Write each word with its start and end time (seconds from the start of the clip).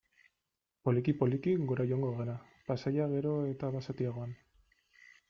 Poliki-poliki 0.87 1.53
gora 1.71 1.85
joango 1.91 2.09
gara, 2.21 2.37
paisaia 2.71 3.05
geroz 3.13 3.37
eta 3.53 3.71
basatiagoan. 3.77 4.33